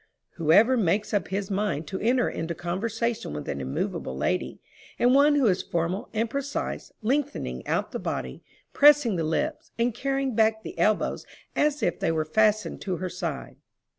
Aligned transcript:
Who 0.37 0.51
ever 0.51 0.77
makes 0.77 1.13
up 1.13 1.27
his 1.27 1.51
mind 1.51 1.85
to 1.89 1.99
enter 1.99 2.27
into 2.27 2.55
conversation 2.55 3.33
with 3.33 3.47
an 3.47 3.61
immovable 3.61 4.17
lady, 4.17 4.59
and 4.97 5.13
one 5.13 5.35
who 5.35 5.45
is 5.45 5.61
formal 5.61 6.09
and 6.11 6.27
precise, 6.27 6.91
lengthening 7.03 7.67
out 7.67 7.91
the 7.91 7.99
body, 7.99 8.41
pressing 8.73 9.15
the 9.15 9.23
lips, 9.23 9.69
and 9.77 9.93
carrying 9.93 10.33
back 10.33 10.63
the 10.63 10.75
elbows 10.79 11.27
as 11.55 11.83
if 11.83 11.99
they 11.99 12.11
were 12.11 12.25
fastened 12.25 12.81
to 12.81 12.95
her 12.97 13.09
side? 13.09 13.57